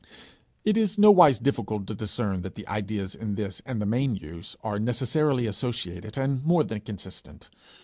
It 0.65 0.77
is 0.77 0.97
nowise 0.97 1.37
difficult 1.37 1.85
to 1.85 1.93
discern 1.93 2.41
that 2.41 2.55
the 2.55 2.67
ideas 2.67 3.13
in 3.13 3.35
this 3.35 3.61
and 3.67 3.79
the 3.79 3.85
main 3.85 4.15
use 4.15 4.55
are 4.63 4.79
necessarily 4.79 5.45
associated 5.45 6.17
and 6.17 6.43
more 6.43 6.63
than 6.63 6.79
consistent. 6.79 7.51